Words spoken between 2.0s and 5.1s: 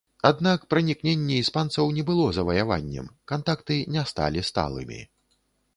было заваяваннем, кантакты не сталі сталымі.